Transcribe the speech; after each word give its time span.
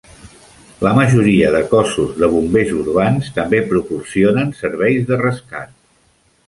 La 0.85 0.93
majoria 0.99 1.51
de 1.55 1.59
cossos 1.73 2.15
de 2.23 2.31
bombers 2.33 2.73
urbans 2.85 3.31
també 3.37 3.61
proporcionen 3.75 4.55
serveis 4.65 5.07
de 5.13 5.23
rescat. 5.27 5.81